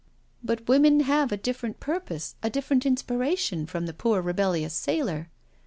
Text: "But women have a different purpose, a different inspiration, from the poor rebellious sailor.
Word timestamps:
"But 0.51 0.67
women 0.67 1.01
have 1.01 1.31
a 1.31 1.37
different 1.37 1.79
purpose, 1.79 2.33
a 2.41 2.49
different 2.49 2.87
inspiration, 2.87 3.67
from 3.67 3.85
the 3.85 3.93
poor 3.93 4.19
rebellious 4.19 4.73
sailor. 4.73 5.29